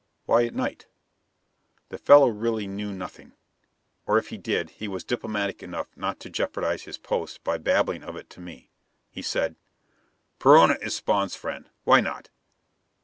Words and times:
"Why 0.25 0.45
at 0.47 0.55
night?" 0.55 0.87
The 1.89 1.99
fellow 1.99 2.27
really 2.27 2.65
knew 2.65 2.91
nothing. 2.91 3.33
Or 4.07 4.17
if 4.17 4.29
he 4.29 4.37
did, 4.39 4.71
he 4.71 4.87
was 4.87 5.03
diplomatic 5.03 5.61
enough 5.61 5.95
not 5.95 6.19
to 6.21 6.29
jeopardize 6.31 6.85
his 6.85 6.97
post 6.97 7.43
by 7.43 7.59
babbling 7.59 8.01
of 8.01 8.15
it 8.15 8.27
to 8.31 8.39
me. 8.41 8.71
He 9.11 9.21
said: 9.21 9.57
"Perona 10.39 10.79
is 10.81 10.95
Spawn's 10.95 11.35
friend. 11.35 11.69
Why 11.83 12.01
not? 12.01 12.31